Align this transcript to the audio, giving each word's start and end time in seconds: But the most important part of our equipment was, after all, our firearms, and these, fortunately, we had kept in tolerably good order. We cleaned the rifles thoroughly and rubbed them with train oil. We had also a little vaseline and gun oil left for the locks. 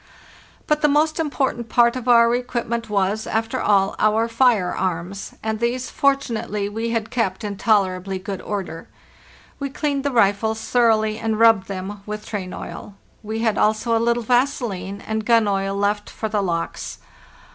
But 0.65 0.81
the 0.81 0.87
most 0.87 1.19
important 1.19 1.69
part 1.69 1.95
of 1.95 2.07
our 2.07 2.33
equipment 2.33 2.89
was, 2.89 3.27
after 3.27 3.61
all, 3.61 3.95
our 3.99 4.27
firearms, 4.27 5.35
and 5.43 5.59
these, 5.59 5.91
fortunately, 5.91 6.67
we 6.67 6.89
had 6.89 7.11
kept 7.11 7.43
in 7.43 7.55
tolerably 7.55 8.17
good 8.17 8.41
order. 8.41 8.87
We 9.59 9.69
cleaned 9.69 10.03
the 10.03 10.09
rifles 10.09 10.59
thoroughly 10.59 11.19
and 11.19 11.37
rubbed 11.39 11.67
them 11.67 12.01
with 12.07 12.25
train 12.25 12.51
oil. 12.51 12.95
We 13.21 13.41
had 13.43 13.59
also 13.59 13.95
a 13.95 14.01
little 14.01 14.23
vaseline 14.23 15.01
and 15.05 15.23
gun 15.23 15.47
oil 15.47 15.75
left 15.75 16.09
for 16.09 16.27
the 16.27 16.41
locks. 16.41 16.97